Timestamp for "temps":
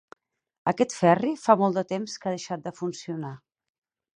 1.91-2.17